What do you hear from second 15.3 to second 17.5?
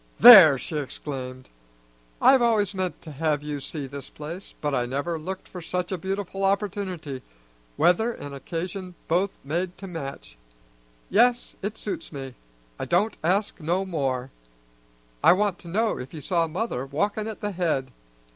want to know if you saw mother walkin' at